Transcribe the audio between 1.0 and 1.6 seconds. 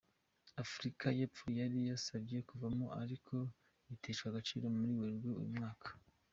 y’Epfo